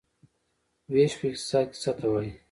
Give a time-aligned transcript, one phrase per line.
[0.91, 2.31] ویش په اقتصاد کې څه ته وايي؟